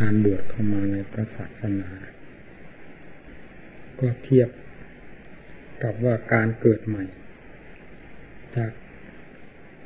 [0.00, 1.88] การบวชเข้ามาในพระศาสนา
[4.00, 4.48] ก็เทียบ
[5.82, 7.04] กับว่าการเกิดใหม่
[8.56, 8.72] จาก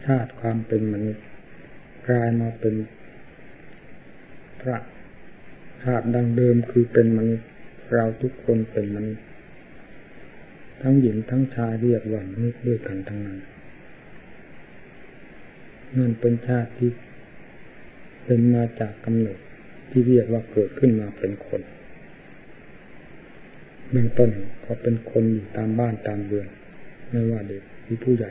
[0.05, 1.25] ชาติความเป็นมนุษย์
[2.09, 2.75] กลายมาเป็น
[4.61, 4.77] พระ
[5.83, 7.49] ชาติดังเดิมคือเป็นมนุษย์
[7.93, 9.25] เราทุกคนเป็นมนุษย์
[10.83, 13.39] ทั้งหญิงทั้งชายเรียกว่ามนุษย์ด้วยกันทั้งนั้น
[15.97, 16.91] นั่นเป็นชาติที่
[18.25, 19.41] เป็นมาจากกำเนิด
[19.91, 21.63] ที่เรียกว่าเกิดขึ้นมาเป็นคน
[23.91, 24.31] เบื้องต้น
[24.65, 26.49] ก็เป็นคนอยู่ตามบ้านตามเรือน
[27.11, 28.31] ไม่ว่าเด็กหรือผู้ใหญ่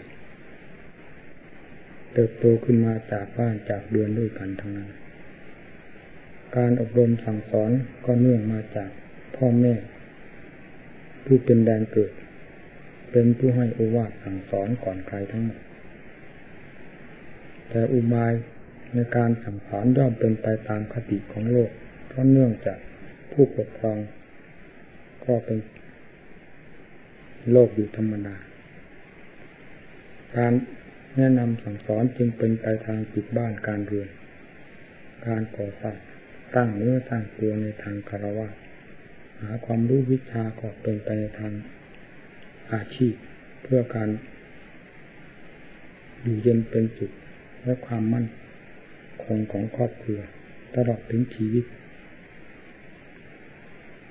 [2.13, 4.89] เติบโตขึ้นมาจากบ้านจากเรือนด้วยกันทั้งนั้น
[6.55, 7.71] การอบรมสั่งสอน
[8.05, 8.89] ก็เนื่องมาจาก
[9.35, 9.73] พ่อแม่
[11.25, 12.11] ผู้เป็นแดนเกิด
[13.11, 15.59] เป็นผู้ให้อุวาสสั่งสอนก่อนใครทั้งหมด
[17.69, 18.33] แต่อุบาย
[18.93, 21.69] ในการสั่งสอนย่อมเป็นไปตามคติของโลก
[22.07, 22.79] เพราะเนื่องจาก
[23.31, 23.97] ผู้ปกครอง
[25.25, 25.59] ก็เป็น
[27.51, 28.35] โลกอยู่ธรรมดา
[30.37, 30.53] การ
[31.17, 34.09] แนะนำสั่งสอนจึงเป็นไปทางจิตบ้านการเรือน
[35.27, 35.97] การก่อสร้าง
[36.55, 38.47] ตั้งเนื้อตั้งตัวในทางคารวะ
[39.41, 41.53] หาความรู้วิชาก็เป็นไปในทาง
[42.73, 43.13] อาชีพ
[43.63, 44.09] เพื่อการ
[46.21, 47.11] อยู่เย็นเป็นจุด
[47.63, 48.25] และความมั่น
[49.27, 50.19] คงของครอบครัว
[50.75, 51.65] ตลอดถึงชีวิต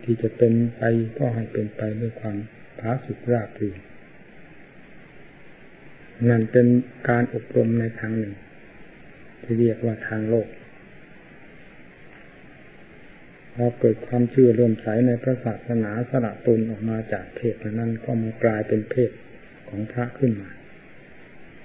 [0.02, 0.82] ที่จะเป็นไป
[1.18, 2.36] ก็ให้เป็นไปด้วยความ
[2.78, 3.78] ผาสุกราบรื่น
[6.28, 6.66] นั่นเป็น
[7.08, 8.34] การอบรมในทางหนึ่ง
[9.42, 10.48] ที่เรียกว่าทางโลก
[13.56, 19.10] เราเกิดความเชื่อเริ่มใสในพระศาสนาสละตนออกมาจากเพศนั้นก็มากลายเป็นเพศ
[19.68, 20.50] ของพระขึ้นมา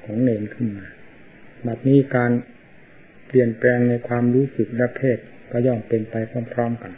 [0.04, 0.86] ของเนนขึ้นมา
[1.64, 2.32] แบบนี้การ
[3.34, 5.18] เปลี่ยนแปลงในความรู้สึกและเพศ
[5.52, 6.16] ก็ย่อมเป็นไป
[6.54, 6.94] พร้อมๆกัน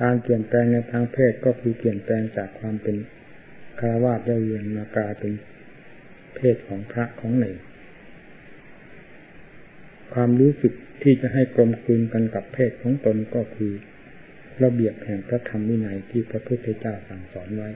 [0.00, 2.96] การเปลี่ยนแปลงในทางเพศก็คือเปลี่ยนแปลงจากความเป็น
[3.78, 5.32] คารวะได้เวียนมากลายเป็น
[6.36, 7.56] เพศของพระของเนร
[10.14, 10.72] ความรู้สึก
[11.02, 13.72] ที่จะให้กลมกลืนกันกับเพศของตนก็คือ
[14.62, 17.70] ระเบียบแห่งพระธรรมวินัยที่พระพุทธเจ้าสั่งสอนไว้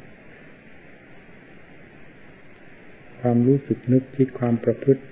[3.20, 5.02] ความรู้สึกนึกคิดความประพฤติ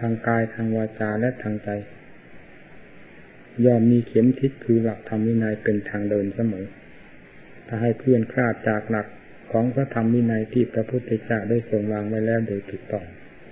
[0.00, 1.70] ทางกายทางวาจาและทางใจ
[3.64, 6.66] ย่อมมีเข็มทิศคือหลักธรรมวินัยเป็นทางเดินเสมอ
[7.66, 9.06] ถ้าให้เพื่อนคลาดจากหลัก
[9.52, 13.04] ของพระธรรมวินัยที่พระพุทธเจ้าได้ทรงวางไว้แล้วโดยถูกต้อง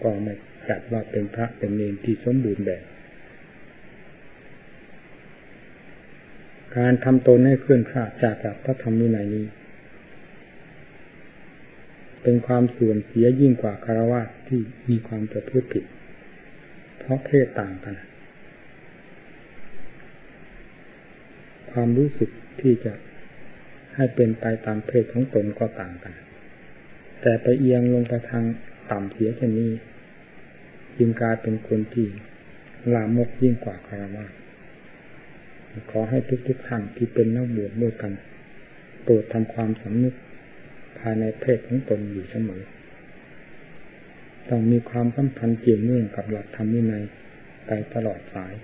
[0.03, 0.35] ก็ไม่
[0.69, 2.83] จัดว่าเป็นพระเป็นเนรที่สมบูรณ์แบบ
[6.77, 9.47] การทำตนให้เคลื่อนคลาดจากหลักพระธรรมวินัยนี้
[12.23, 15.85] เป็นความเสื่อมเสียยิ่งกว่าคารวะที่มีความประพฤติผิด
[17.07, 17.97] เพราะเพศต่างกัน
[21.71, 22.31] ความรู้สึก
[22.61, 22.93] ที่จะ
[23.97, 26.15] ให้เป็นไปตามเพศของตนก็ต่างกัน
[27.21, 28.45] แต่ไปเอียงลงไปทาง
[28.91, 29.71] ต่ำเสียเช่นนี้
[30.99, 32.07] จึงกลายเป็นคนที่
[32.95, 34.25] ลามกยิ่งกว่าคารวะ
[35.91, 38.13] ขอให้ทุกๆท่านที่เป็นนักบวชด้วยกัน
[39.03, 40.15] โปรดทำความสำนึก
[40.99, 42.63] ภายในเพศของตนอยู่เสมอ
[44.51, 47.05] ต้องมีความสัมพันธ์เกี่ยวเนื่องกับหลักธรรมวินัย
[47.67, 48.55] ไปตลอดสาย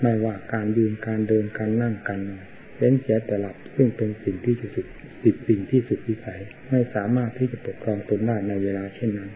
[0.00, 2.44] ไม่ว่าการยืนการเดินการนั่งการนอน
[2.76, 4.86] เว้นเสียแต่หลับซึ่งเป็นสิ่งที่สุด
[5.22, 6.40] สิดสิ่งที่สุดวิสัย
[6.70, 9.30] ไม่สามารถที่จะปกครองตนได้ในเวลาเช่นนั้น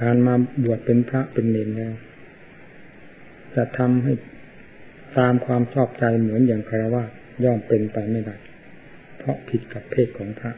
[0.00, 0.34] การมา
[0.64, 1.94] บวชเป็นพระเป็นเนรแล้ว
[3.54, 4.12] จะทำให้
[5.18, 7.02] ตามความชอบใจเหมือนอย่างคารวะ
[7.44, 8.36] ย่อมเป็นไปไม่ได้
[9.18, 10.52] เพราะผิดกับเพศของพระ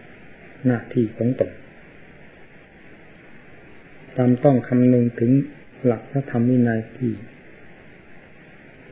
[0.66, 1.50] หน้าที่ของตน
[4.16, 5.32] ตามต้องคำนึงถึง
[5.84, 7.12] หลักพระธรรมวินัยที่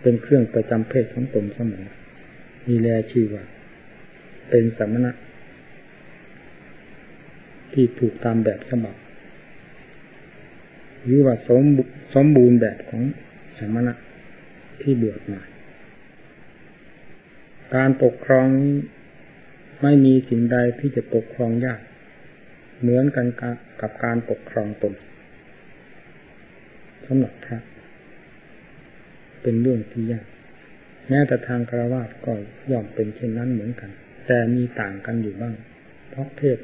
[0.01, 1.87] เป็นเครื่องประจำเพศของตนเสมอ
[2.69, 3.45] มีแลชื่อว่า
[4.51, 5.13] เป็นสมณะ
[7.73, 8.97] ที่ถูกตามแบบฉบับ
[11.05, 11.63] หรือว่าสม
[12.15, 13.03] สมบูรณ์แบบของ
[13.59, 13.95] สมณะ
[14.81, 15.41] ที่บวชมา
[17.75, 18.75] การปกครองนี้
[19.83, 21.81] ไม่มีสิ่งใดที่จะปกครองยาก
[22.81, 23.27] เหมือนกัน
[23.81, 24.95] กับการปกครองตน
[27.07, 27.59] สำหรับพระ
[29.43, 30.27] เป็นเรื่องที่ยาก
[31.09, 32.33] แม้แต่ทางคารวะก็
[32.71, 33.91] ย่อมเป็นเช่นนั้นเหมือนกัน
[34.27, 35.55] แต่มีต่างกันอยู่บ้าง
[36.09, 36.59] เพราะเพศ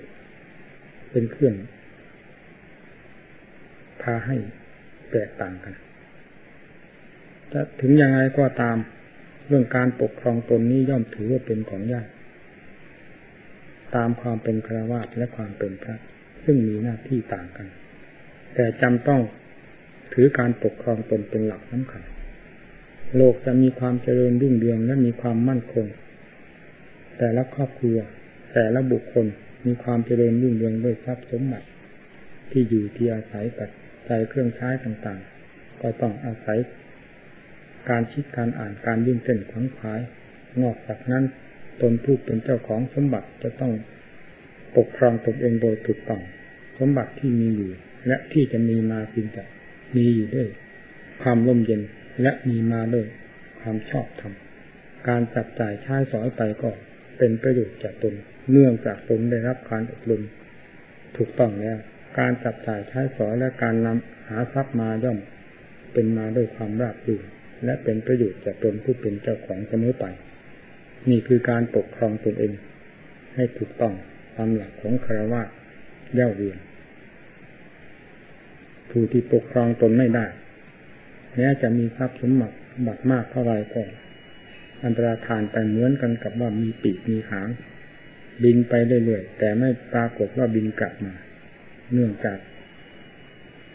[1.11, 1.55] เป็นเครื่อง
[4.03, 4.37] พาให้
[5.13, 5.75] แตกต่างกัน
[7.53, 8.77] จะถึงยังไงก็ตาม
[9.49, 12.07] เรื่องการปกครองตนนี้ย่อมถือว่าเป็นของยาก
[13.97, 15.97] ตามความเป็นคารวะและความเป็นพระ
[16.45, 17.69] ซึ่งมีหน้าที่ต่างกัน
[18.55, 19.21] แต่จำต้อง
[20.13, 22.03] ถือการปกครองตนเป็นหลักสำคัญ
[23.17, 25.87] โลกจะมีความเจริญรุ่งเรืองและมีความมั่นคง
[27.19, 27.99] แต่ละครอบครัว
[28.55, 29.27] แต่ละบุคคล
[29.67, 31.67] มีความเจริญรุ่งเรืองด้วยทรัพย์สมบัติ
[32.51, 33.71] ที่อยู่ที่อาศัยปัจ
[34.09, 36.59] จัยเครื่องใช้ต่างๆ ก็ต้องอาศัย
[37.91, 40.01] การคิดการอ่านการยื่นเต้นขวังขวาย
[40.63, 41.25] นอกจากนั้น
[41.83, 43.73] ตนผู้เป็นเจ้าของสมบัติจะต้อง
[44.77, 46.23] ปกครองตนเองโดยถูกต้อง
[46.79, 47.71] สมบัติที่มีอยู่
[48.07, 49.45] และที่จะมีมาจริงจะ
[49.97, 50.49] มีอยู่ด้วย
[51.23, 51.83] ความร่มเย็น
[52.23, 53.07] และมีมาด้วย
[53.61, 54.33] ความชอบธรรม
[55.09, 56.71] การจับจ่ายใช้สอยไปก็
[57.19, 58.15] เป็นประโยชน์แก่ตน
[58.51, 60.23] เนื่องจากตนได้รับการอบรม
[61.17, 61.79] ถูกต้องแล้ว
[62.19, 65.19] การจับจ่ายใช้สอยและการนำหาทรัพย์มาย่อม
[65.93, 67.23] เป็นมาด้วยความราบรื่น
[67.65, 70.05] และเป็นประโยชน์แก่ตนผู้เป็นเจ้าของเสมอไป
[71.09, 72.53] นี่คือการปกครองตนเอง
[73.35, 73.95] ให้ถูกต้อง
[74.37, 75.43] ตามหลักของคารวะ
[76.15, 76.59] เย่าเวียน
[78.91, 80.27] ผู้ที่ปกครองตนไม่ได้
[81.37, 82.57] แม้จะมีทรัพย์สมบัติ
[82.87, 83.83] บัตรมากเท่าไรก็
[84.85, 87.49] อันตราทานไปเหมือนกันกับว่ามีปีกมีหาง
[88.43, 91.15] บินไปเรื่อยๆแต่ไม่ปรากฏว่าบินกลับมา
[91.93, 92.39] เนื่องจาก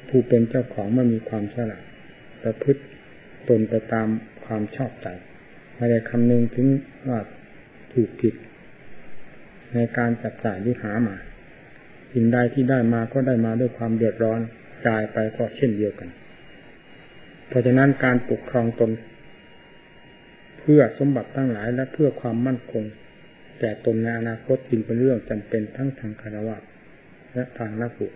[0.07, 1.83] ผู้เป็นเจ้าของไม่มีความฉลาด
[2.43, 2.81] ประพฤติ
[3.49, 4.07] ตนไปตาม
[4.45, 5.07] ความชอบใจ
[5.75, 6.67] ไม่ได้คำนึงถึง
[7.09, 7.19] ว่า
[7.93, 8.33] ถูกผิด
[9.73, 11.15] ในการจับจ่ายหรือหามา
[12.11, 14.39] สิ่งใดที่ได้มาก็ได้มาด้วยความเดือดร้อน
[14.87, 16.09] จ่ายไปก็เช่นเดียวกัน
[17.47, 18.91] เพราะฉะนั้นการปกครองตน
[20.59, 22.83] เพื่อสมบัติทั้งหลายและเพื่อความมั่นคง
[23.59, 26.57] แก่ตนในอนาคตจึงเป็นเรื่องจำเป็นทั้งทางคารวะ
[27.33, 28.13] และทางนักบวช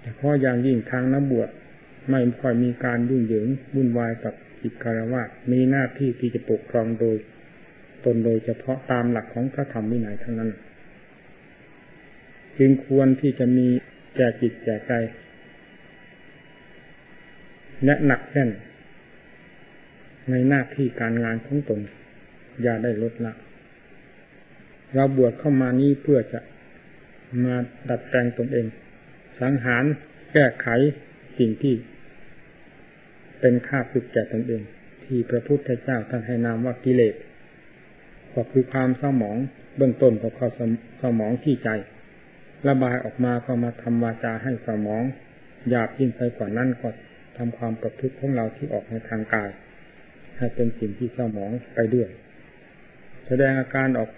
[0.00, 1.48] แต่เพราะอย่างยิ่งทางนักบวช
[2.10, 4.34] ไม่ค่อยมีการยุ่งเหยิงวุ่นวายกับ
[4.64, 5.22] กิจคารวะ
[5.52, 7.16] มีหน้าที่ที่จะปกครองโดย
[8.04, 10.50] ตนโดยเฉพาะตามหลักของพระธรรมวินัยทั้งนั้น
[12.58, 13.66] จึงควรที่จะมี
[14.16, 14.92] แก่จิตแก่ใจ
[17.84, 18.50] และหนักแน่น
[20.30, 21.80] ในหน้าที่การงานของตน
[22.62, 23.32] อย่าได้ลดละ
[24.94, 26.40] เราบวชเข้ามานี้เพื่อจะ
[27.44, 27.54] มา
[27.88, 28.66] ดัดแปลงตนเอง
[29.40, 29.84] สังหาร
[30.32, 30.68] แก้ไข
[31.38, 31.74] สิ่งที่
[33.46, 34.62] เป็นข้าศึกแก่ตนเอง
[35.04, 37.14] ที่พระพุทธเจ้าท่านให้นามว่ากิเลส
[38.34, 39.36] ก็คือความเศร้าหมอง
[39.76, 41.68] เบื้องต้นก็ข้อเศร้าหมองที่ใจ
[42.68, 45.02] ระบายออกมาก็มาทำวาจาให้สมอง
[45.68, 46.88] หยาบยิ่งไปกว่านั้นก็
[47.36, 49.50] ทำความประพฤติของเราที่ออกในทางกาย
[50.36, 52.08] ให้เป็นสิ่งที่สมองไปด้วย
[53.26, 54.10] แสดงอาการออก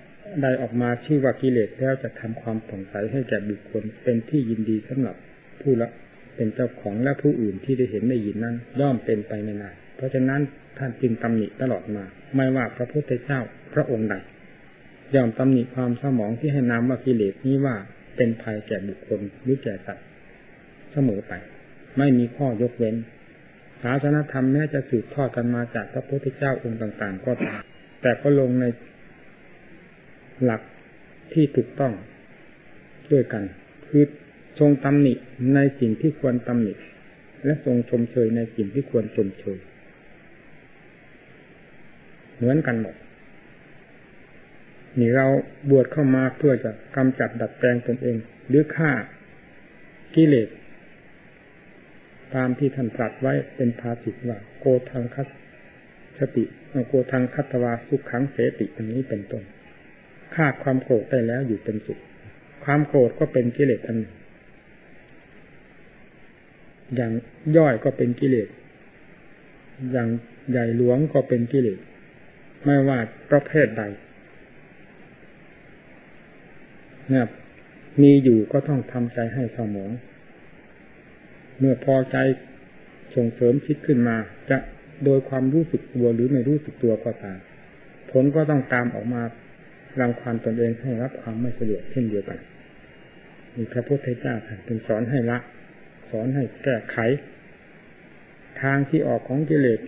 [0.42, 5.16] ใดออกมาชื่อว่ากิเลสแล้วจะทำความผ่องใสให้แก่บุคคลเป็นที่ยินดีสำหรับ
[5.60, 5.90] ผู้ละ
[6.36, 10.40] เป็นเจ้าของและผู้อื่นที่ได้เห็นได้ยินนั้นย่อมเป็นไปไม่ได้เพราะฉะนั้น
[10.78, 12.04] ท่านจึงตำหนิตลอดมา
[12.36, 13.40] ไม่ว่าพระพุทธเจ้า
[13.74, 14.14] พระองค์ใด
[15.14, 17.76] ย่อมตำหนิความสมองที่ให้นามว่ากิเลสนี้ว่า
[18.16, 20.06] เป็นภัยแก่บุคคลหรือแก่สัตว์
[20.92, 21.32] เสมอไป
[21.98, 22.96] ไม่มีข้อยกเว้น
[23.82, 27.62] ศาสนธรรมแม้จะสืบทอดกันมาจากพระพุทธเจ้าองค์ต่าง ๆ ก็ตาม
[28.02, 28.64] แต่ก็ลงใน
[30.44, 30.62] หลัก
[31.32, 31.92] ที่ถูกต้อง
[33.12, 33.42] ด้วยกัน
[33.88, 34.04] คือ
[34.58, 35.14] ทรงตำหนิ
[35.54, 36.72] ในสิ่งที่ควรตำหนิ
[37.44, 39.58] และทรงชมเชยในสิ่งที่ควรชมเชย
[42.36, 42.94] เหมือนกันหมด
[44.98, 45.26] นี่เรา
[45.70, 48.16] บวชเข้ามาเพื่อจะกำจัดดัดแปลงตนเอง
[48.48, 48.90] หรือฆ่า
[50.14, 50.48] กิเลส
[52.34, 55.28] ตามที่ท่านตรัสไว้เป็นภาสิตว่า โกทังคัส
[56.18, 56.44] สติ
[56.88, 59.42] โกทังคัตวาสุขขังเสติอันนี้เป็นต้น
[60.34, 61.98] ฆ่าความโกรธได้แล้วอยู่เป็นสุข
[62.64, 64.15] ความโกรธก็เป็นกิเลสอันหนึ่ง
[66.94, 67.12] อย่าง
[67.56, 68.48] ย่อยก็เป็นกิเลส
[69.92, 70.08] อย่าง
[70.50, 71.78] ใหญ่หลวงก็เป็นกิเลส
[72.64, 72.98] ไม่ว่า
[73.30, 73.82] ประเภทใด
[77.12, 77.26] นี่ย
[78.02, 79.90] มีอยู่ก็ต้องทำใจให้สมอง
[81.58, 82.16] เมื่อพอใจ
[83.14, 84.16] ส่งเสริมคิดขึ้นมา
[84.50, 84.58] จะ
[85.04, 87.38] โดยความรู้สึกตัวหรือไม่รู้สึกตัวก็ตาม
[88.10, 89.22] ผลก็ต้องตามออกมา
[90.00, 92.38] รังความตนเองให้รับความไม่สะดวกเช่นเดียวกัน
[93.54, 95.38] มีพระพุทธเจ้าท่านเป็นสอนให้ละ
[96.10, 96.96] สอนให้แก้ไข
[98.60, 99.80] ทางที่ออกของกิเลส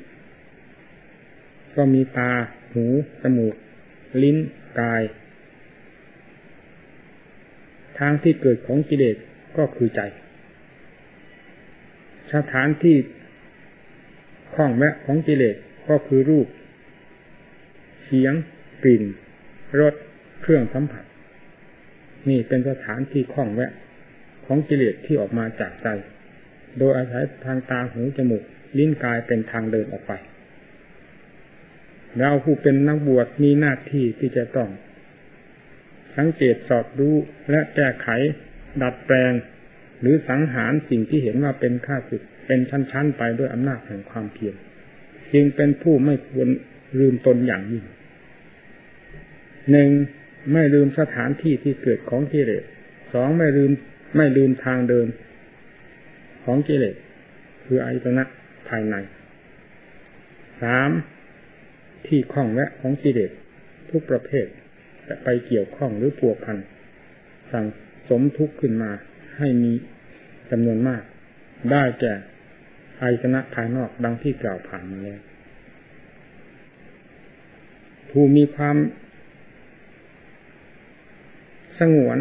[1.76, 2.30] ก็มีตา
[2.72, 2.84] หู
[3.22, 3.54] จมูก
[4.22, 4.36] ลิ้น
[4.80, 5.02] กาย
[7.98, 9.16] ทางที่เกิดของกิเลส
[9.56, 10.00] ก็คือใจ
[12.34, 12.96] สถานที่
[14.54, 15.56] ข้องแวะของกิเลส
[15.88, 16.46] ก็คือรูป
[18.04, 18.34] เสียง
[18.82, 19.04] กลิ่น
[19.80, 19.94] รส
[20.40, 21.04] เครื่องสัมผัส
[22.28, 23.72] นี่เป็นสถานที่ข้องแวะ
[24.48, 25.88] ของกิเลสที่ออกมาจากใจ
[26.78, 28.42] โดยอาศัยทางตาหูจมูก
[28.78, 30.12] ลิ้นกายเป็นทางเดินออกไป
[32.18, 34.68] เราผู้เป็นนักบวชมีหน้าที่ที่จะต้อง
[36.16, 37.14] สังเกตสอบรู้
[37.50, 38.08] และแก้ไข
[38.82, 39.32] ดัดแปลง
[40.00, 44.54] หรือสังหารสิ่งที่เห็นว่าเป็นข้าศึกเป็นชั้นๆไปด้วยอำนาจแห่งความเพียร
[45.32, 46.48] จึงเป็นผู้ไม่ควร
[46.98, 47.84] ลืมตนอย่างยิ่ง
[49.70, 49.88] หนึ่ง
[50.52, 52.64] ไม่ลืมสถานที่ที่เกิดของกิเลส
[53.12, 53.70] สองไม่ลืม
[54.16, 55.06] ไม่ลืมทางเดิน
[56.44, 56.96] ของกิเลส
[57.64, 58.24] คืออายตนะ
[58.68, 58.94] ภายใน
[60.62, 60.90] สาม
[62.06, 63.30] ที่ข้องแวะของกิเลส
[63.90, 64.46] ทุกประเภท
[65.08, 66.56] จะไปเกี่ยวข้องหรือปัวพัน
[67.52, 67.66] สั่ง
[68.08, 68.90] สมทุกข์ขึ้นมา
[69.38, 69.72] ให้มี
[70.50, 71.02] จำนวนมาก
[71.72, 72.14] ได้แก่
[73.02, 75.20] อายตนะภายนอกดังที่กล่าวผ่านมาแล้ว
[78.10, 78.76] ผู้มีความ
[81.80, 82.18] สงวน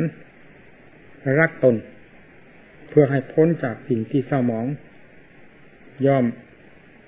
[1.39, 1.75] รักตน
[2.89, 4.67] เพื่อให้พ้นจากสิ่งที่เศร้าหมอง
[6.05, 6.25] ย่อม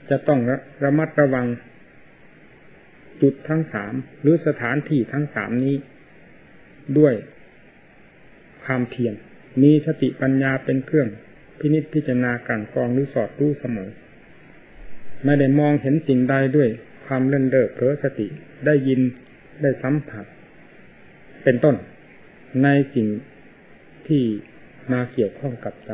[0.09, 1.47] จะต้องระระมัดระวัง
[3.21, 5.75] จุดทั้งสามหรือสถานที่ทั้งสามนี้
[6.97, 7.13] ด้วย
[8.63, 9.13] ความเพียร
[9.61, 11.07] มีสติปัญญาเป็นเครื่อง
[11.59, 13.89] พินิจพิจารณาการกองหรือสอดรู้เสมอ
[15.23, 16.69] ไม่ได้มองเห็นสิ่งใดด้วย
[17.05, 18.27] ความเล่นเล่อเผลอสติ
[18.65, 19.01] ได้ยิน
[19.61, 20.25] ได้สัมผัส
[21.43, 21.75] เป็นต้น
[22.63, 23.07] ในสิ่ง
[24.09, 24.23] ที่
[24.91, 25.91] มาเกี่ยวข้องกับใจ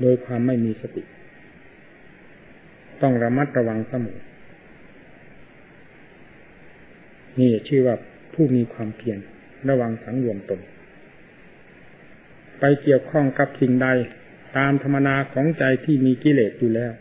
[0.00, 1.02] โดยความไม่มีสติ
[3.02, 4.18] ต้องระมัดระวังเสมอ
[7.40, 7.96] นี่ชื่อว่า
[8.34, 9.18] ผู้มีความเพียร
[9.68, 10.60] ระวังสังรวมตน
[12.60, 13.88] ไปเกี่ยวข้องกับสิ่งใด
[14.56, 16.92] ตามธรรมนาของใจที่มีกิเลสอยู่แล้ว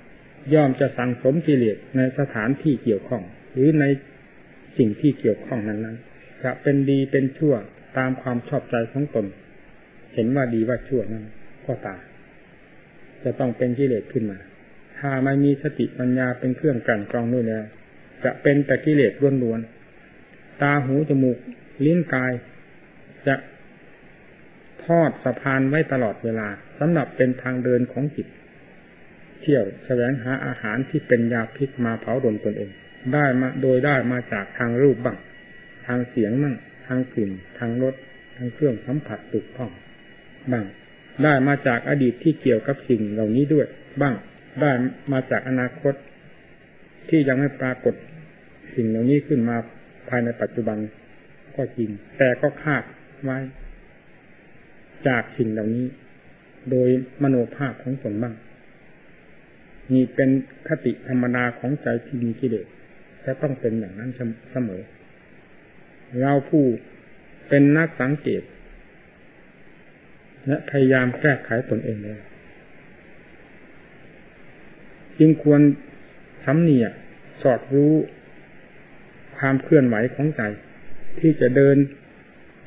[0.54, 3.86] ย่อมจะสั่งสมกิเลสในสถานที่เกี่ยวข้อง หรือใน
[4.78, 7.56] สิ่งที่เกี่ยวข้องนั้นๆจะเป็นดีเป็นชั่ว
[7.98, 9.26] ตามความชอบใจของตน
[10.14, 11.26] เห็นว่าดีว่าชั่วนั้น
[11.66, 12.02] ก็ตาม
[13.24, 14.40] จะต้องเป็นกิเลสขึ้นมา
[15.00, 17.64] ถ้าไม่มีสติปัญญาเป็นเครื่องกันกรองด้วยแล้ว
[18.24, 21.38] จะเป็นแต่กิเลสล้วนๆตาหูจมูก
[21.86, 22.32] ลิ้นกาย
[23.28, 23.36] จะ
[24.86, 26.48] ทอดสะพานไว้ตลอดเวลา
[26.80, 28.28] สำหรับเป็นทางเดินของจิต
[29.42, 32.72] เที่ยวแสวงหาอาหารที่เป็นยาพิษมาเผาดนตนเอง
[33.14, 35.18] ได้มาโดยได้มาจากทางรูปบ้าง
[35.88, 36.56] ทางเสียงบ้าง
[36.94, 37.96] ทางกลิ่นทางรส
[38.36, 39.72] ทางเครื่องสัมผัสตุกท่อง
[40.52, 40.66] บ้าง
[41.24, 43.68] ได้มาจากอดีตที่เกี่ยวกับสิ่งเหล่านี้ด้วย
[44.02, 44.16] บ้าง
[44.62, 44.72] ได้
[45.14, 45.94] มาจากอนาคต
[47.10, 47.96] ที่ยังไม่ปรากฏ
[48.76, 49.58] สิ่งเหล่านี้ขึ้นมา
[50.10, 50.78] ภายในปัจจุบัน
[51.56, 52.84] ก็จริง แต่ก็คาด
[53.24, 53.38] ไว้
[55.08, 55.86] จากสิ่งเหล่านี้
[56.72, 56.90] โดย
[57.24, 58.36] มโนภาพของตนบ้าง
[59.94, 60.30] นี่เป็น
[60.68, 62.68] คติธรรมดาของใจที่มีกิเลส
[63.26, 64.12] จะต้องเป็นอย่างนั้น
[64.52, 64.82] เสมอ
[66.20, 66.64] เราผู้
[67.50, 68.44] เป็นนักสังเกต
[70.48, 72.20] และพยายามแก้ไขตนเองเลย
[75.20, 75.62] จึงควร
[76.46, 76.92] สำเนียก
[77.42, 77.94] สอดรู้
[79.38, 80.42] ความเคลื่อนไหวของใจ
[81.20, 81.78] ที่จะเดิน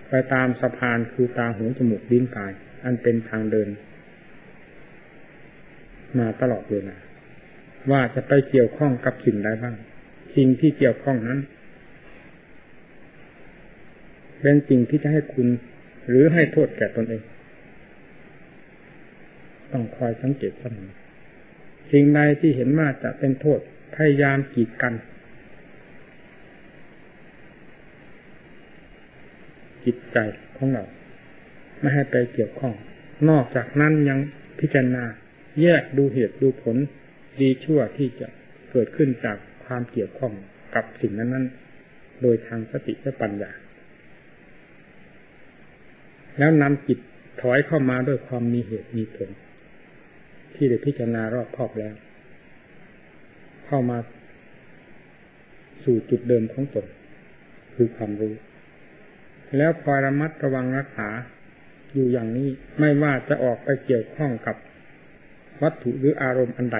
[0.08, 2.52] ไปตามสะพานคือตาหูจมูกลิ้นกาย
[2.84, 3.68] อันเป็นทางเดิน
[6.18, 6.96] มาตลอดเวลา
[7.90, 9.76] ว่าจะไปเกี่ยวข้องกับสิ่งใดบ้าง
[10.36, 11.38] สิ่งที่เกี่ยวข้องนั้น
[14.46, 15.48] เป็นสิ่งที่จะให้คุณ
[16.08, 17.22] หรือให้โทษแก่ตนเอง
[19.72, 20.90] ต้องคอยสังเกตเสมอ
[21.90, 23.60] สิ่งใดที่เห็นว่าจะเป็นโทษ
[23.94, 24.94] พยายามกีดกัน
[29.84, 30.18] จิตใจ
[30.56, 30.84] ของเรา
[31.80, 32.74] ไม่ให้ไปเกี่ยวข้อง
[33.28, 34.18] นอกจากนั้นยัง
[34.60, 35.04] พิจารณา
[35.62, 36.76] แยกดูเหตุดูผล
[37.40, 38.28] ดีชั่วที่จะ
[38.70, 40.32] เกิดขึ้นจากความเกี่ยวข้อง
[40.74, 41.46] กับสิ่งนั้น
[41.84, 43.52] ๆ โดยทางสติและปัญญา
[46.38, 46.98] แล้วนำจิต
[47.40, 49.30] ถอยเข้ามาด้วยความมีเหตุมีผล
[50.54, 51.94] ที่ได้พิจารณารอบครอบแล้ว
[53.66, 53.98] เข้ามา
[55.84, 56.86] สู่จุดเดิมของตน
[57.74, 58.34] คือความรู้
[59.56, 61.08] แล้วคอยระมัดระวังรักษา
[61.92, 62.48] อยู่อย่างนี้
[62.78, 64.56] ไม่ว่าจะออกไปเกี่ยวข้องกับ
[65.62, 66.78] วัตถุหรืออารมณ์อันใด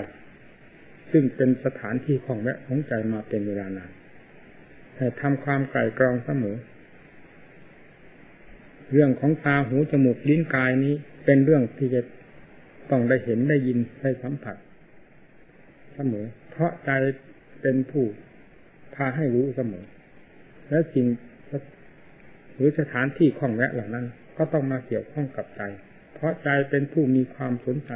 [1.10, 3.92] ซึ่งเป็นสถานที่ของแวะของใจมาเป็นเวลานาน
[4.96, 6.56] ให้ทำความไกลกรองเสมอ
[8.92, 12.00] เรื่องของตาหูจมูกลิ้นกายนี้ เป็นเรื่องที่จะ
[12.90, 14.56] ต้องได้เห็นได้ยินได้สัมผัส
[15.94, 16.90] เสมอ เพราะใจ
[17.62, 18.04] เป็นผู้
[18.94, 19.84] พาให้รู้เสมอ
[20.70, 21.06] และสิ่ง
[22.56, 25.62] หรือสถานที่ข้องแวะเหล่านั้น ก็ต้องมาเกี่ยวข้องกับใจ
[26.14, 27.90] เพราะใจเป็นผู้มีความสนใจ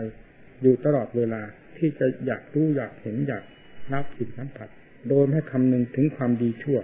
[0.62, 1.42] อยู่ตลอดเวลา
[1.76, 3.44] ที่จะอยากรู้อยากเห็นอยาก
[3.92, 4.68] รับสิ่งสัมผัส
[5.08, 6.78] โดยไม่คำนึงถึงความดีชั่ว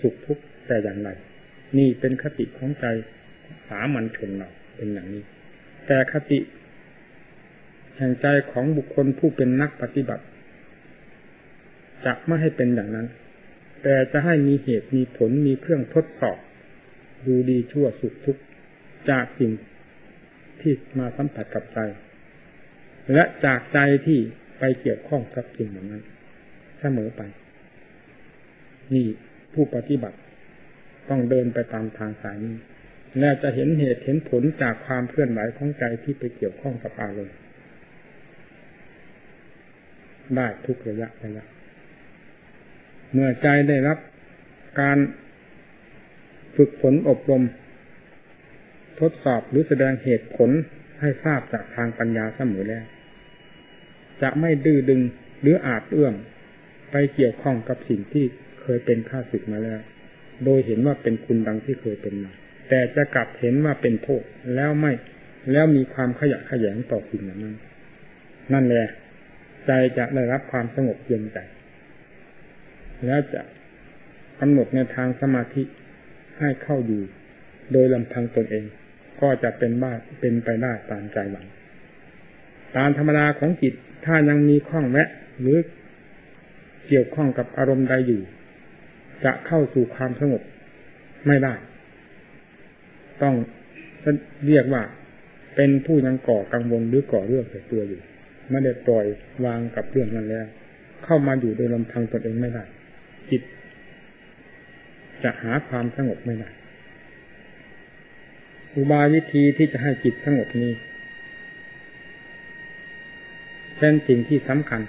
[0.00, 1.10] สุขทุกข์แต่อย่างไร
[1.78, 5.22] นี่เป็นคติของใจามัญชนเราเป็นอย่างนี้
[5.86, 6.38] แต่คติ
[7.96, 10.24] แห่งใจของบุคคลผู้เป็นนักปฏิบัติ
[12.04, 13.06] จะไม่ให้เป็นอย่างนั้น
[13.82, 16.38] แต่จะให้มีเหตุมีผลมีเครื่องทดสอบ
[17.26, 18.42] ดูดีชั่วสุขทุกข์
[19.10, 19.52] จากสิ่ง
[20.60, 21.78] ที่มาสัมผัสกับใจ
[23.14, 24.18] และจากใจที่
[24.58, 26.02] ไปเกี่ยวข้องกับสิ่งเหล่านั้น
[26.80, 27.22] เสมอไป
[28.94, 29.06] นี่
[29.52, 30.18] ผู้ปฏิบัติ
[31.08, 32.54] ต้องเดินไปตามทางสายนี้
[33.18, 37.36] แล้วจะเห็นเหตุเห็นผลจากความเคลื่อนไหวของใจที่ไปเกี่ยวข้องกับอารมณ์
[40.36, 41.44] ได้ทุกระยะระยะ
[43.12, 43.98] เมื่อใจได้รับ
[44.80, 44.98] การ
[46.56, 47.42] ฝึกฝนอบรม
[49.00, 50.50] ทดสอบหรือแสดงเหตุผล
[51.00, 52.84] ให้ทราบจากทางปัญญาเสมอแล้ว
[54.22, 55.00] จะไม่ดื้อดึง
[55.40, 56.14] หรืออาจเอื้อม
[56.90, 58.24] ไปเกี่ยวข้องกับสิ่งที่
[58.60, 59.80] เคยเป็นข้าศึกมาแล้ว
[60.44, 62.32] โดยเห็นว่าเป็นคุณดังที่เคยเป็นมา
[62.70, 64.22] แต่จะกลับเห็นว่าเป็นโทษ
[64.54, 64.92] แล้วไม่
[65.52, 67.40] แล้วมีความขยะขยงต่อสิ่งนั้น
[68.52, 68.90] นั่นแหละ
[69.66, 71.38] ใจจะได้รับความสงบเย็นใจ
[73.06, 73.42] แล้วจะ
[74.40, 75.62] กำหนดในทางสมาธิ
[76.38, 77.02] ให้เข้าอยู่
[77.72, 78.64] โดยลำพังตนเอง
[79.20, 81.46] ก็จะเป็นบ้าเป็นไปได้ตามใจหวัง
[82.76, 83.74] ตามธรรมดาของจิต
[84.04, 85.08] ถ้ายังมีข้องแวะ
[85.40, 85.58] หรือ
[86.86, 88.22] เกี่ยวข้องกับอารมณ์ใดอยู่
[89.24, 90.42] จะเข้าสู่ความสงบ
[91.26, 91.54] ไม่ได้
[93.22, 93.34] ต้อง
[94.46, 94.82] เรียกว่า
[95.56, 98.00] เป็นผู้ยังก่อกังวลหรือก่อเรื่องใส่ตัวอยู่
[98.50, 99.06] ไม่ได้ปล่อย
[99.44, 100.46] วางกับเรื่องนั้นแล้ว
[101.04, 102.64] เข้ามาอยู่โดยลำพังตนเองไม่ได้
[103.30, 103.42] จิต
[105.22, 106.50] จะหาความสงบไม่ได้
[108.74, 110.72] อุบายวิธีที่จะให้จิตสงบนี้
[113.78, 114.80] เป็นสิ่งที่สำคัญ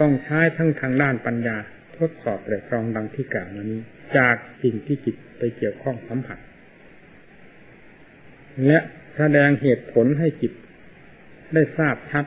[0.00, 1.56] ต้องใช้ทั้งทางด้านปัญญา
[1.96, 3.80] ทดสอบแต่กรองดังที่กล่าวมานี้
[4.16, 6.38] จากสิ่งที่จิตไปเกี่ยวข้องสัมผัส
[8.66, 8.78] และ
[9.16, 10.52] แสดงเหตุผลให้จิต
[11.54, 12.24] ได้ทราบชัด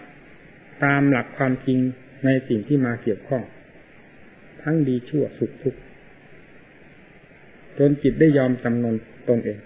[0.84, 1.80] ตามหลักความจริง
[2.26, 3.44] ในสิ่งที่มาเกี่ยวข้อง
[4.62, 5.80] ทั้งดีชั่วสุขทุกข์
[7.78, 8.96] จนจิตได้ยอมจำนน
[9.30, 9.60] ตนเอง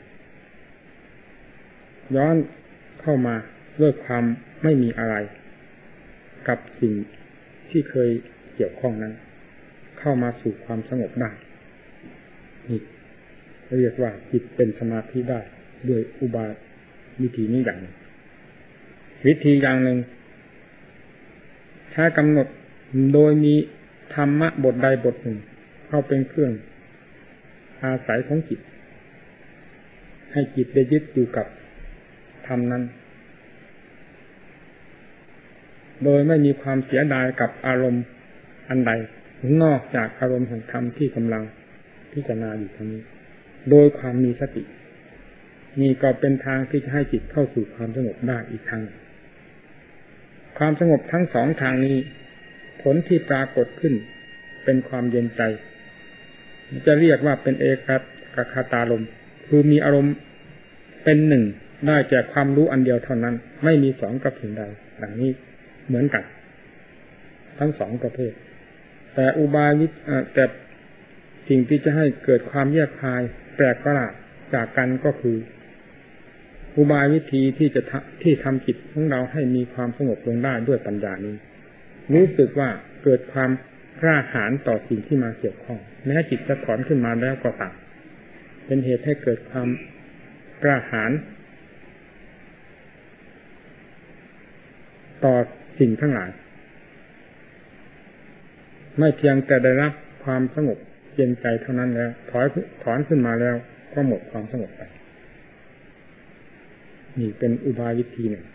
[2.15, 2.35] ย้อน
[3.01, 3.35] เข้ามา
[3.81, 4.23] ด้วยความ
[4.63, 5.15] ไม่มีอะไร
[6.47, 6.93] กับสิ่ง
[7.69, 8.09] ที่เคย
[8.55, 9.13] เกี่ยวข้องนั้น
[9.99, 11.31] เข้ามาสู่ความสงบได้
[12.67, 12.79] นี่
[13.77, 15.41] เรียกว่าจิตเป็นสมาธิได้
[15.89, 16.51] ด้วยอุบาย
[17.21, 17.95] วิธีนี้อย่างหนึ่ง
[19.27, 19.97] วิธีอย่างหนึ่ง
[21.93, 22.47] ถ้ากำหนด
[23.13, 23.53] โดยมี
[24.13, 25.37] ธรรมะบทใดบทหนึ่ง
[25.87, 26.51] เข้าเป็นเครื่อง
[27.83, 28.59] อาศัยของจิต
[30.31, 31.47] ให้จิตได้ยึดอยู่กับ
[32.47, 32.83] ธรรมนั้น
[36.03, 38.03] โดยไม่มีความเสียดายกับอารมณ์
[38.69, 38.91] อันใด
[39.61, 41.43] นอกจากอารมณ์แห่งธรรมที่กำลัง
[42.11, 43.01] พิจารณาอยู่ทั้งนี้
[43.69, 44.63] โดยความมีสติ
[45.81, 48.81] นี่ก็เป็นทางที่จะให้จิตเข้าสู่ความสงบได้อีกทาง
[50.57, 51.97] ความสงบทั้งสองทางนี้
[52.81, 53.93] ผลที่ปรากฏขึ้น
[54.63, 55.41] เป็นความเย็นใจ
[56.85, 58.01] จะเรียกว่าเป็นเอกัต
[58.35, 59.03] กคาตาลม
[59.47, 60.15] คือมีอารมณ์
[61.03, 61.43] เป็นหนึ่ง
[61.87, 64.63] ได้แก่ความรู้อันเดียวเท่านั้น ไม่มีสองกับถึงใด
[65.01, 65.31] ดังนี้
[65.87, 66.23] เหมือนกัน
[67.59, 68.33] ทั้งสองประเภท
[69.15, 69.87] แต่อุบายวิ
[70.33, 70.45] แต่
[71.47, 73.21] สิ่งที่จะให้เกิดความแยกคาย
[73.55, 74.13] แปลกประหลาด
[74.53, 75.37] จากกันก็คือ
[76.77, 77.81] อุบายวิธีที่จะ
[78.23, 81.35] ที่ทำจิตของเราให้มีความสงบลงได้ด้วยปัญญานี้
[82.13, 82.69] รู้สึกว่า
[83.03, 83.49] เกิดความ
[84.01, 87.73] กล้าหาญต่อสิ่งที่มาเกี่ยวข้องแม้จิตจะถอนขึ้นมาแล้วก็ตาม
[88.65, 89.67] เป็นเหตุให้เกิดความ
[90.63, 91.11] กล้าหาญ
[95.25, 95.35] ต่อ
[95.79, 96.29] สิ่งทั้งหลาย
[98.99, 100.77] ไม่เพียงแต่ได้รับความสงบ
[101.15, 102.45] เย็นใจเท่านั้นแล้วถอย
[102.83, 103.55] ถอนขึ้นมาแล้ว
[103.93, 104.81] ก็หมดความสงบไป
[107.19, 108.45] นี่เป็นอุบายวิธีหนึ่ง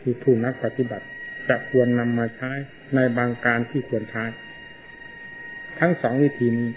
[0.00, 1.06] ที่ผู้นักปฏิบัติ
[1.48, 2.50] จะควรนำมาใช้
[2.94, 4.24] ในบางการที่ควรใช้
[5.78, 6.68] ทั้งสองวิธีนี้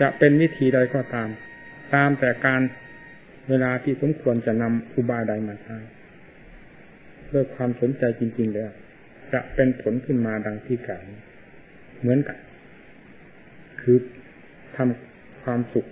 [0.00, 1.28] จะเป็นวิธีใดก็ตาม
[1.94, 2.60] ตามแต่การ
[3.48, 5.76] เวลาที่สมควรจะนำอุบายใดมาใช้
[7.32, 8.70] ด้วยความสนใจจริง ๆ แล้ว
[9.32, 11.02] จะเป็นผลขึ้นมาดังที่กล่าว
[12.00, 12.38] เหมือนกัน
[13.80, 13.96] คือ
[14.76, 15.86] ทำความสุข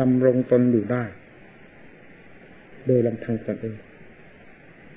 [0.00, 1.04] ดำรงตนอยู่ได้
[2.86, 3.76] โดยลำพังตนเอง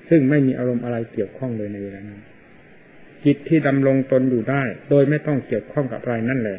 [0.08, 2.20] ซึ่งไม่มีอารมณ์อะไรเกี่ยวข้องเลยในเวลานั้น
[3.24, 6.58] จิตที่ดำรงตนอยู่ได้ โดยไม่ต้องเกี่ยวข้องกับอะไรนั่นแหละ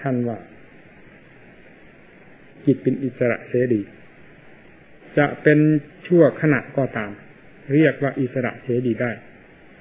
[0.00, 0.38] ท่านว่า
[2.66, 3.82] จิตเป็นอิสระเสรี
[5.18, 5.58] จะเป็น
[6.06, 7.10] ชั่วขณะก็ตาม
[7.74, 9.12] เรียกว่าอิสระเสรีได้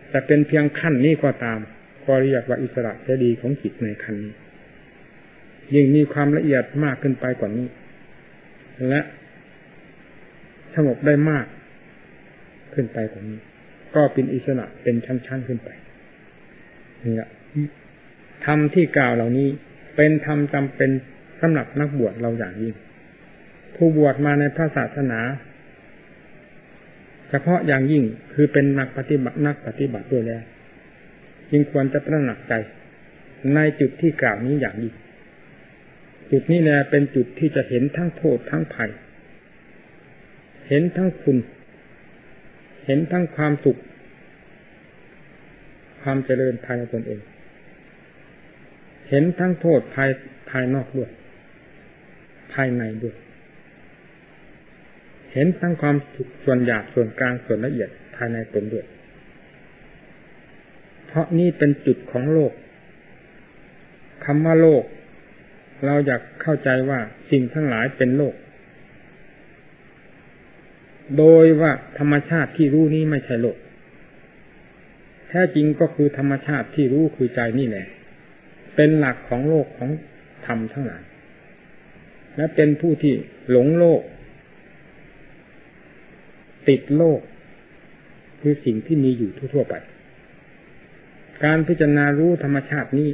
[0.10, 1.60] แต่เป็นเพียงขั้นนี้ก็ตาม
[2.06, 4.34] ก็เรียกว่าอิสระเสรีของจิตในขั้นนี้
[5.74, 7.68] ยิ่งมีความละเอียดมากขึ้นไปกว่านี้
[8.90, 9.02] และ
[10.76, 11.46] สงบได้มาก
[12.74, 13.38] ขึ้นไปกว่านี้
[13.96, 15.70] ก็เป็นอิสระเป็นชั้นๆขึ้นไป
[17.04, 17.30] นี่ย
[18.46, 19.48] ธรรมที่กล่าวเหล่านี้
[19.96, 20.90] เป็นธรรมจำเป็น
[21.40, 22.76] สำหรับนักบวชเราอย่างยิ่ง
[23.76, 25.20] ผู้บวชมาในพระศาสนา
[27.30, 28.04] เฉพาะอย่างยิ่ง
[28.34, 30.44] คือเป็นนักปฏิบัตินักปฏิบัติด้วยแล้ว
[31.52, 32.54] จึงควรจะตระหนักใจ
[33.54, 34.94] ในจุดที่กล่าวนี้อย่างยิ่ง
[36.32, 38.92] จุดนี้แหละเป็นจุดที่จะเห็นทั้งโทษทั้งภัย
[40.68, 41.38] เห็นทั้งคุณ
[42.86, 43.80] เห็นทั้งความสุข
[46.02, 47.20] ความเจริญภายในตนเอง
[49.10, 50.10] เห็นทั้งโทษภาย
[50.50, 51.10] ภายนอกด้วย
[52.54, 53.16] ภายในด้วย
[55.34, 58.86] เห็นทั้งความสุขส่วนหยาบส่วนกลางส่วนละเอียดภายในตนด้วย
[61.06, 62.52] เพราะนี่เป็นจุดของโลก
[64.26, 64.84] คำว่าโลก
[65.86, 67.00] เราอยากเข้าใจว่า
[67.32, 68.36] สิ่งทั้งหลายเป็นโลก
[71.18, 73.58] โดยว่าธรรมชาติที่รู้นี้ไม่ใช่โลก
[75.30, 77.88] แท้จริงก็คือธรรมชาติที่รู้คือใจนี่แหละ
[78.76, 79.90] เป็นหลักของโลกของ
[80.46, 81.04] ธรรมทั้งหลาย
[82.38, 83.14] และเป็นผู้ที่
[83.52, 84.02] หลงโลก
[86.70, 87.20] ติดโลก
[88.42, 89.76] คือสิ่งที่มีอยู่ทั่วไป
[91.44, 93.10] การพิจารณารู้ธรรมชาตินี้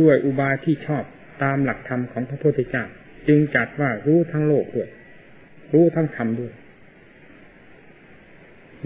[0.00, 1.04] ด้วยอุบายที่ชอบ
[1.42, 2.84] ตามหลักธรรมของพระพุทธเจ้า
[3.28, 4.88] จึงจัดว่ารู้ทั้งโลกด้วย
[5.72, 6.52] รู้ทั้งธรรมด้วย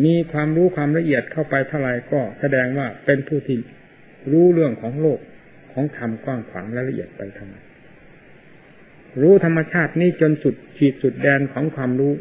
[0.05, 3.59] มีความรู้ความละเอียดเข้าไปเท่าไรก็แสดงว่าเป็นผู้ที่
[4.33, 5.21] รู้เรื่องของโลก
[5.73, 7.55] ของธรรมกว้างขวางและละเอียดไปทำไม
[9.21, 12.13] รู้ธรรมชาตินี้จนสุดขีดสุดแดนของความรู้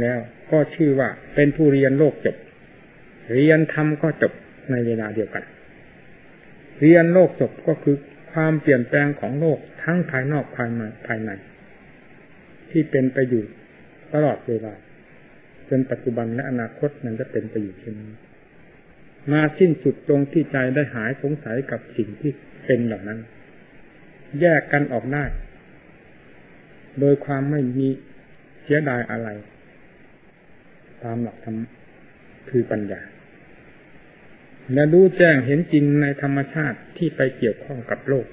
[0.00, 0.18] แล้ว
[0.50, 2.36] ก็ชื่อว่าเป็นผู้เรียนโลกจบ
[3.34, 4.32] เรียนธรรมก็จบ
[4.70, 5.44] ในเวลาเดียวกัน
[6.80, 7.96] เรียนโลกจบก็คือ
[8.36, 11.30] ความเปลี่ยนแปลงของโลกทั้งภายนอกภายในภายใน
[12.70, 13.44] ที่เป็นไปอยู่
[14.14, 14.74] ตลอดเวลา
[15.68, 18.14] จนปัจจุบันและอนาคตนั้นจะเป็นไปอยู่เช่นนี้
[19.32, 22.32] มาสิ้นสุดตรงที่ใจได้หายสงสัยกับสิ่งที่
[22.66, 23.18] เป็นเหล่านั้น
[24.40, 25.24] แยกกันออกได้
[27.00, 27.88] โดยความไม่มี
[28.62, 29.28] เสียดายอะไร
[31.04, 31.56] ตามหลักธรรม
[32.50, 33.00] คือปัญญา
[34.72, 38.26] และรู้แจ้งเห็นจริงในธรรมชาติที่ไปเกี่ยวข้องกับโลก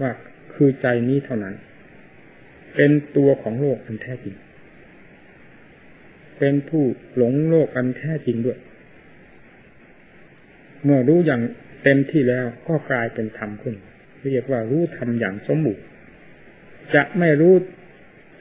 [0.00, 0.12] ว่า
[0.54, 1.54] คือใจนี้เท่านั้น
[2.76, 4.36] เป็นตัวของโลกอันแท้จริง
[6.38, 6.84] เป็นผู้
[7.16, 8.58] หลงโลกอันแท้จริงด้วย
[10.84, 11.42] เมื่อรู้อย่าง
[11.82, 13.76] เต็มที่แล้วก็กลายเป็นธรรมขึ้น
[14.24, 15.84] เรียกว่ารู้ธรรมอย่างสมบูรณ์
[16.94, 17.54] จะไม่รู้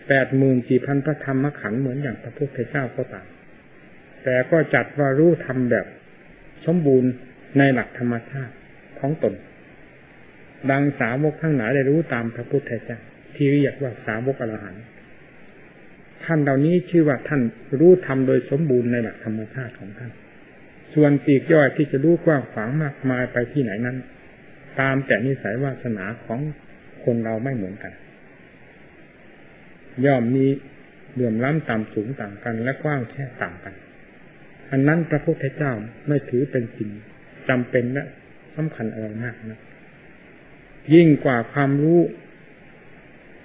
[0.08, 3.28] แปดหมื่นสี่พันพระธรรมขันธ์เหมือนอย่างพระพุทธเจ้าก็ตาม
[4.26, 5.86] แต่ก็จัดว่ารู้ทำแบบ
[6.66, 7.12] สมบูรณ์
[7.58, 8.54] ในหลักธรรมชาติ
[9.00, 9.34] ของตน
[10.72, 13.00] ดังสาวกทั้งหลายได้รู้ตามพระพุทธเจ้า
[13.36, 14.86] ที่เรียกว่าสาวกอรหันต์
[16.24, 17.42] ท่านเหล่านี้ชื่อว่าท่าน
[17.80, 20.12] รู้ทำโดยสมบูรณ์ในหลักธรรมชาติของท่าน
[20.94, 23.98] ส่วนปีกย่อยที่จะรู้กว้างขวางมากมายไปที่ไหนนั้น
[24.80, 26.40] ตามแต่นิสัยวาสนาของ
[27.04, 27.94] คนเราไม่เหมือนกัน
[30.06, 30.46] ย่อมมี
[31.14, 33.74] เหลื่อมล้ำต่ำสูงต่างกันและกว้างแค่ต่างกัน
[34.72, 35.72] อันนั้นพระพุทธเจ้า
[36.08, 36.90] ไม่ถือเป็นสิ่ง
[37.50, 38.04] จำเป็นและ
[38.56, 39.60] สำคัญอะไรมากนะ
[40.94, 42.00] ยิ่งกว่าความรู้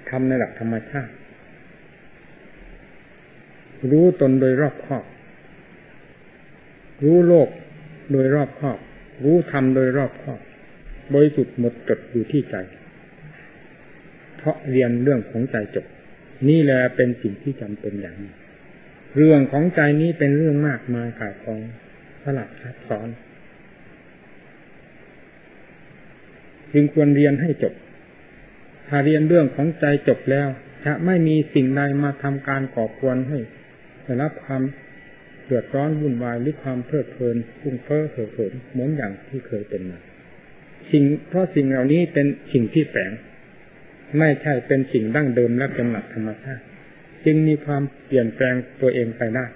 [0.09, 1.15] ทำในหลักธรรมชาติ
[3.91, 5.05] รู้ตนโดยรอบครอบ
[7.05, 7.49] รู้โลก
[8.13, 8.79] โดยรอบครอบ
[9.25, 10.41] รู้ธรรมโดยรอบครอบ
[11.15, 12.57] บริสุทธิ์หมดจดอยู่ที่ใจ
[14.37, 15.87] เพราะเรียนเรื่องของใจจบ
[16.49, 18.33] นี่แหละเป็นสิ่งที่จำเป็นอย่างนี้
[19.17, 21.59] เรื่องของใจนี้เป็นเรื่องมากมายกายของ
[22.23, 23.09] สลับซับซ้อน
[26.73, 27.75] จึงควรเรียนให้จบ
[28.89, 30.49] ถ้าเรียนเรื่องของใจจบแล้ว
[30.85, 33.39] จะไม่มีสิ่งใดมาทำการก่อควรให้
[34.05, 34.63] ได้รับความ
[35.45, 39.99] เดือดร้อนวุ่นวายหรือความเพลิดเพลินฟุ้งเฟ้อเห่อเหินเหมือนอย่างที่เคยเป็นมา
[40.93, 43.13] สิ่งเพราะสิ่งเหล่านี้เป็นสิ่งที่แฝง
[44.19, 46.65] ไม่ใช่เป็นสิ่งดั้งเดิมและเป็นหลักธรรมชาติ
[47.25, 49.47] จึงมีความเปลี่ยนแปลงตัวเองไปได้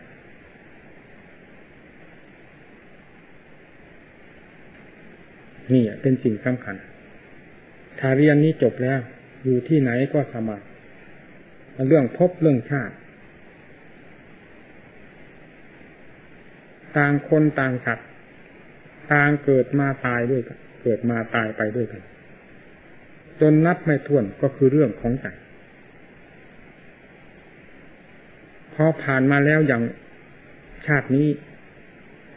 [5.72, 6.77] นี่เป็นสิ่งสำคัญ
[7.98, 9.00] ถ้าเรียนนี้จบแล้ว
[9.44, 10.62] อยู่ที่ไหนก็สบาย
[11.88, 12.94] เรื่องพบเรื่องชาติ
[16.96, 18.09] ต่างคนต่างสัตว์
[19.12, 22.03] ต่างเกิดมาตายด้วยกัน เกิดมาตายไปด้วยกัน
[23.40, 25.27] จนนับไม่ถ้วนก็คือเรื่องของใจ
[28.75, 29.83] พอผ่านมาแล้วอย่าง
[30.87, 31.27] ชาตินี้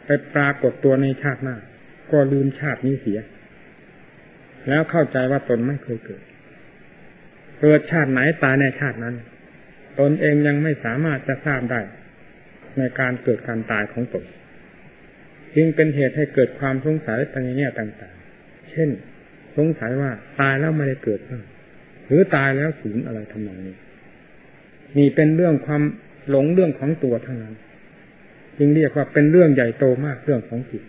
[0.04, 1.56] ไปปรากฏตัวในชาติหน้า
[2.12, 3.20] ก็ลืมชาตินี้เสีย
[4.68, 6.22] แล้วเข้าใจว่าตนไม่เคยเกิด
[7.60, 9.14] เกิดชาติไหนตายในชาตินั้น
[10.00, 11.80] ตนเองยังไม่สามารถจะทราบได้
[12.78, 14.24] ในการเกิดการตายของตน
[15.54, 18.88] จึงเป็นเหตุให้เกิดความสงสัยไปในแง่ต่างๆ เช่น
[19.56, 21.20] สงสัยว่าตายแล้วไม่ได้เกิด
[22.06, 23.76] หรือตายแล้วศูนย์อะไรทำนองนี้
[24.98, 25.82] นี่เป็นเรื่องความ
[26.30, 27.54] หลงเรื่องของตัวเท่านั้น
[28.58, 30.82] จึงเรียกว่าเป็นเรื่องใหญ่โตมากเรื่องของจิต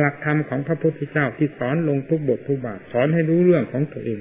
[0.00, 4.20] หลักธรรมของพระพุทธเจ้าที่สอนลงทุกบททุกบาทสอนให้รู้เรื่องของตัวเอง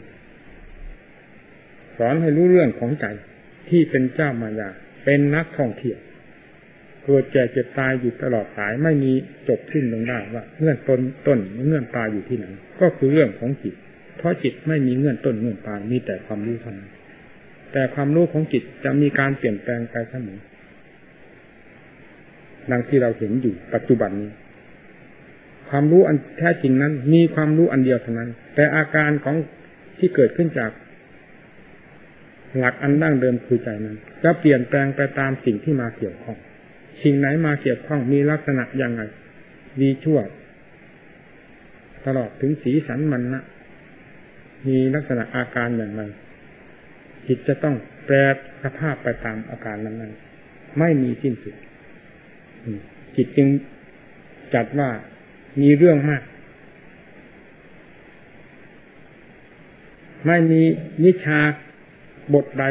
[1.97, 3.05] สอนให้รู้เรื่องของใจ
[3.69, 4.69] ที่เป็นเจ้ามายา
[5.05, 5.99] เป็นนักท่องเที่ยว
[7.03, 9.11] เกิดแก่เจ็บตายอยู่ตลอดสายไม่มี
[9.47, 12.45] จบสิ้นลงได้ว่าเงื่อนต้นต้นเงื่อนปลายอยู่ที่ไหน
[12.81, 13.75] ก็คือเรื่องของจิต
[14.17, 16.89] เพราะจิตไม่มีเงื่อนต้นเงื่อนปลายมีแต่ความรู้เท่านั้น
[17.71, 20.39] แต่ความรู้ของจิตจะมีการเปลี่ยนแปลงไปเสมอ
[22.71, 24.31] ดังที่เราเห็นอยู่ปัจจุบันนี้
[25.69, 29.35] ความรู้อันแท้จริงนั้น มีความรู้อันเดียวเท่านั้น แต่อาการของ
[29.99, 30.71] ที่เกิดขึ้นจาก
[32.57, 36.37] หลักอันดั้งเดิมคือใจนั้นจะเปลี่ยนแปลงไปตามสิ่งที่มาเกี่ยวข้อง
[37.03, 39.01] สิ่งไหนมาเกี่ยวข้องมีลักษณะอย่างไร
[39.81, 40.19] ดีชั่ว
[42.05, 43.43] ตลอดถึงสีสันมันนะ
[44.67, 46.01] มีลักษณะอาการอย่างไร
[47.27, 48.15] จิตจะต้องแปร
[48.63, 51.55] สภาพไปตามอาการนั้นๆไม่มีสิ้นสุด
[53.15, 53.47] จิตจึง
[54.53, 54.89] จัดว่า
[55.61, 56.23] มีเรื่องมาก
[60.25, 60.61] ไม่มี
[61.05, 61.39] วิชา
[62.33, 62.63] บทใด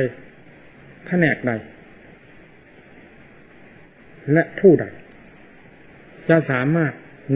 [1.07, 1.53] แผนกใด
[4.33, 4.85] และผู้ใด
[6.29, 6.93] จะสามารถ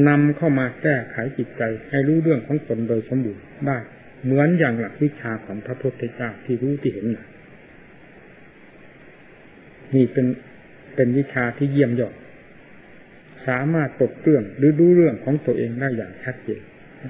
[0.08, 3.78] นำเข้ามาแก้ไขจิตใจ ให้รู้เรื่องของตนโดยสมบูรณ์ได้
[4.24, 7.06] เหมือนอย่างหลักวิชาของพระพุทธเจ้าที่รู้ที่เห็น
[9.94, 10.26] นี่เป็น
[10.94, 12.14] เป็นวิชาที่เยี่ยมยอด
[13.48, 16.60] สามารถปลดเปลื้องหรือดูเรื่องของตัวเองได้อย่างชัดเจน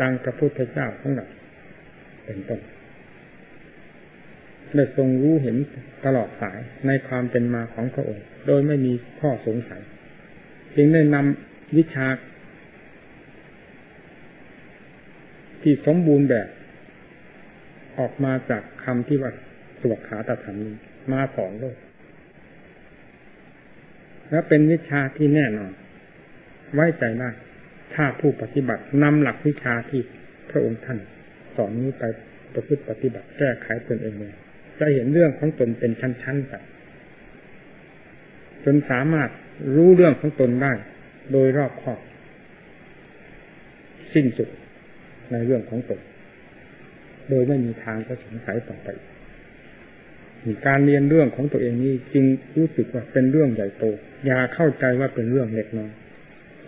[0.01, 1.27] ดังพระพุทธเจ้าของเรา
[2.25, 2.61] เป็นต้น
[4.75, 5.57] ได้ทรงรู้เห็น
[6.05, 9.83] ตลอดสายในความเป็นมาของพระองค์ โดยไม่มีข้อสงสัย
[10.77, 12.07] จึงได้นำวิชา
[15.62, 16.49] ที่สมบูรณ์แบบ
[17.99, 19.33] ออกมาจากคำที่ว่า
[19.81, 20.75] สวขาตธรรมนี้
[21.12, 21.77] มาสอนโลก
[24.31, 25.73] และเป็นวิชาที่แน่นอน
[26.74, 27.30] ไว้ใจได้
[27.94, 30.00] ถ้าผู้ปฏิบัตินำหลักวิชาที่
[30.50, 30.98] พระองค์ท่าน
[31.56, 32.04] สอนนี้ไป
[32.54, 34.34] ประพฤติปฏิบัติแก้ไขตนเองเลย
[34.78, 36.52] จะเห็นเรื่องของตนเป็นชั้นๆไป
[38.64, 39.30] จนสามารถ
[39.74, 40.72] รู้เรื่องของตนได้
[41.32, 42.00] โดยรอบคอบ
[44.14, 44.48] สิ้นสุด
[45.32, 46.00] ในเรื่องของตน
[47.30, 48.88] โดยไม่มีทางจะสงสัยต่อไป
[50.66, 52.24] การเรียนเรื่องของตัวเองนี้จึง
[52.56, 53.84] รู้สึกว่าเป็นเรื่องใหญ่โต
[54.26, 55.90] อย่าเข้าใจว่าเป็นเรื่องเล็กน้อย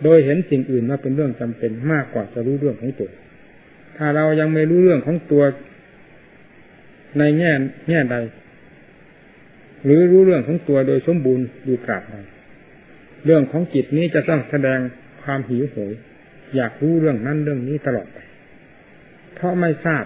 [0.03, 3.09] โดยเห็นสิ่งอื่นว่าเป็นเรื่องจำเป็นมากกว่าจะรู้เรื่องของตัว
[3.97, 5.43] ถ้าเรายังไม่รู้เรื่องของตัว
[7.19, 7.51] ในแง่
[7.89, 8.15] แง่ใด
[9.83, 12.15] หรือรู้เรื่องของตัวโดยสมบูรณ์ดูกราบใด
[13.25, 14.79] เรื่องของจิตนี้จะต้องแสดง
[15.23, 15.93] ความหิวโหย
[16.55, 18.17] อยากรู้เรื่องนั้นเรื่องนี้ตลอดไป
[19.35, 20.05] เพราะไม่ทราบ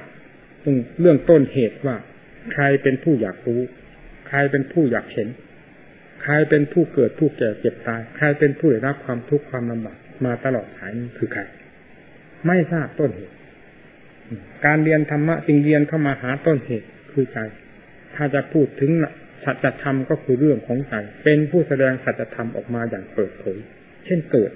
[0.99, 1.95] เรื่องต้นเหตุว่า
[2.53, 3.61] ใครเป็นผู้อยากรู้
[4.27, 5.27] ใครเป็นผู้อยากเห็น
[6.23, 11.41] ใครเป็นผู้เกิดผู้แก่เจ็บตาย ใครเป็นผู้ได้รับความทุกข์ความลำบากมาตลอดสายนี้คือใคร
[12.47, 13.35] ไม่ทราบต้นเหตุ
[14.65, 17.39] การเรียนธรรมะจึงเรียนเข้ามาหาต้นเหตุคือใจ
[18.15, 18.91] ถ้าจะพูดถึง
[19.43, 23.57] สัจธรรมก็คือเรื่องของใจ เป็นผู้แสดงสัจธรรมออกมาอย่างเปิดเผย
[24.05, 24.51] เช่นเกิด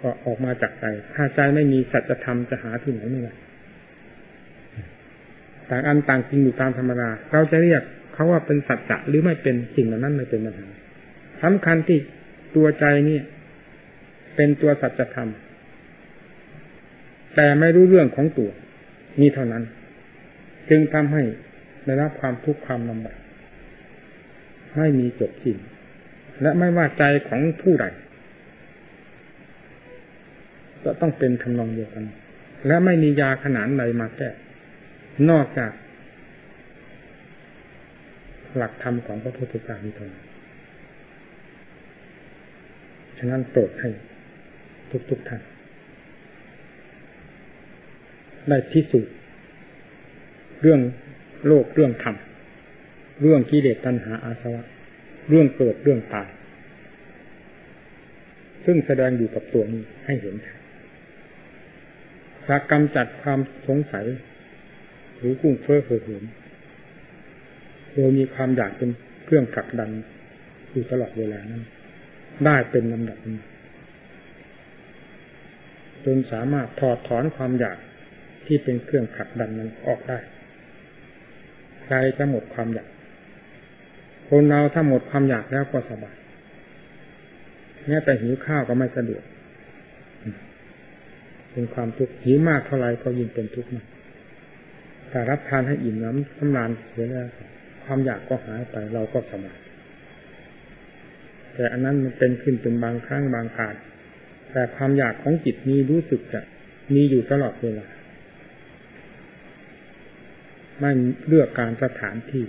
[0.00, 3.34] ก็ออกมาจากใจ ถ้าใจไม่มีสัจธรรมจะหาที่ไหนไม่ได้
[5.70, 7.82] ต่างอันต่างจริงอยู่ตามธรรมดา เราจะเรียก
[8.14, 10.66] เขาว่าเป็นสัจจะหรือไม่เป็นสิ่งเหล่านั้นไม่เป็นปัญหา
[11.42, 11.98] สำคัญที่
[12.54, 13.18] ตัวใจนี่
[14.36, 15.30] เป็นตัวสัจธรรม
[17.34, 18.50] แต่ไม่รู้เรื่องของตัว
[19.20, 19.64] นี่เท่านั้น
[20.70, 21.22] จึงทำให้
[21.84, 23.18] ได้รับความทุกข์ความลำบาก
[24.76, 25.56] ไม่มีจบสิ้น
[26.42, 27.86] และไม่ว่าใจของผู้ใด
[30.84, 32.04] จะต้องเป็นทำนองเดียวกัน
[32.66, 34.28] และไม่มียาขนาดใดมาแก้
[35.30, 35.70] นอกจาก
[38.56, 40.24] หลักธรรมของพระพุทธเจ้านี้เท่านั้น
[43.18, 43.88] ฉะนั้นโปรดให้
[44.90, 45.42] ทุกๆทท่าน
[48.48, 49.14] ได้พิสูจน์
[50.62, 50.80] เรื่อง
[51.46, 52.16] โลกเรื่องธรรม
[53.22, 54.62] เรื่องกิเลสตัณหาอาสวะ
[55.28, 56.28] เรื่องเกิดเรื่องตาย
[58.64, 60.34] ซึ่งแสดงอยู่กับตัวนี้ให้เห็น
[62.48, 64.06] จะกำจัดความสงสัย
[65.18, 66.24] หรือกุ้งเฟ้อเหือหิน
[67.94, 68.90] โดยมีความอยากเป็น
[69.24, 69.90] เครื่องผลักดัน
[70.70, 71.62] อยู่ตลอดเวลานั้น
[72.44, 73.18] ได้เป็นลำดับ
[76.04, 77.78] จนสามารถถอดถอนความอยาก
[78.46, 80.18] ที่เป็นเครื่องผลักดันนั้นออกได้
[81.84, 82.88] ใครจะหมดความอยาก
[84.28, 86.16] คนเราถ้าหมดความอยากแล้วก็สบาย
[87.86, 89.24] แม้แต่หิวข้าวก็ไม่สะดวก
[91.52, 93.86] เป็นความทุกข์หิวมากเท่าไรก็ยิ่งเป็นทุกข์มาก
[95.10, 97.28] แต่รับทานให้อิ่มน้ำสำราญเสียแล้ว
[97.84, 99.58] ความอยากก็หายไปเราก็สบาย
[101.54, 103.74] แต่อันนั้นมันเป็นขึ้นเป็นบางครั้งบางคราว
[104.50, 106.40] แต่ความอยากของจิตนี้รู้สึกจะ
[106.94, 107.86] มีอยู่ตลอดเวลา
[110.78, 110.90] ไม่
[111.26, 112.44] เลือกการสถานที่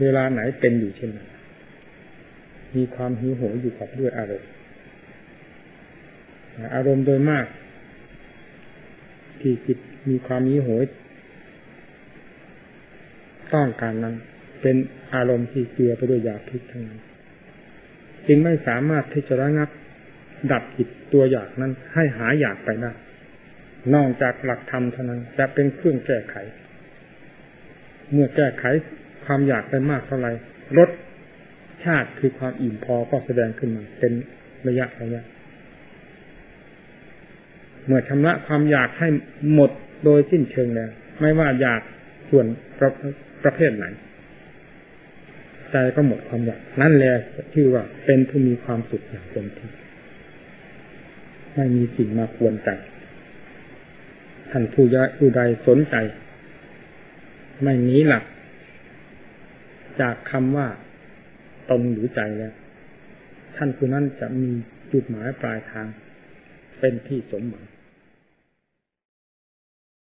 [0.00, 1.28] เวลาไหนเป็นอยู่เช่นนั้น
[2.76, 4.50] มีความหิวโหยอยู่กับด้วยอารมณ์
[6.74, 7.46] อารมณ์โดยมาก
[9.40, 10.84] ที่จิตมีความหิวโหย
[13.54, 14.14] ต้องการนั้น
[14.62, 14.76] เป็น
[15.14, 17.00] อารมณ์ที่เกลือไปด้วยยาพิษทั้งนั้น
[18.26, 19.68] จึงไม่สามารถที่จะระงับ
[20.52, 22.92] ดับจิตตัวอยากนั้น ให้หายอยากไปได้
[23.94, 26.36] นอกจากหลักธรรมเท่านั้นจะเป็นเครื่องแก้ไข
[28.12, 28.64] เมื่อแก้ไข
[29.24, 30.32] ความอยากไปมากเท่าไหร่
[30.78, 30.90] ลด
[31.84, 34.12] ชาติคือความอิ่มพอก็แสดงขึ้นมาเป็น
[34.68, 35.22] ระยะระยะ
[37.86, 39.08] เมื่อชำระความอยากให้
[39.52, 39.70] หมด
[40.04, 41.80] โดยสิ้นเชิงแล้ว ไม่ว่าอยาก
[42.30, 42.46] ส่วน
[43.44, 43.86] ประเภทไหน
[45.70, 47.12] ใจก็หมดความอยากนั่นแหละ
[47.52, 49.70] ชื่อว่าเป็นผู้มีความสุขอย่างเต็มที่
[51.54, 52.70] ไม่มีสิ่งมาควนใจ
[54.50, 55.96] ท่านผู้ยะผู้ใดสนใจ
[57.62, 58.24] ไม่หนีหลัก
[60.00, 60.68] จากคำว่า
[61.70, 62.54] ตนหรือใจแล้ว
[63.56, 64.50] ท่านผู้นั้นจะมี
[64.92, 65.86] จุดหมายปลายทาง
[66.80, 67.64] เป็นที่สมหวัง